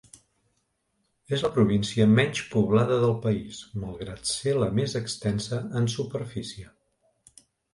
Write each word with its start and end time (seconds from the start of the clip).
És 1.37 1.43
la 1.47 1.51
província 1.57 2.07
menys 2.13 2.41
poblada 2.55 2.97
del 3.05 3.13
país, 3.27 3.61
malgrat 3.83 4.33
ser 4.33 4.55
la 4.65 4.71
més 4.81 4.97
extensa 5.01 5.61
en 5.83 5.91
superfície. 5.99 6.71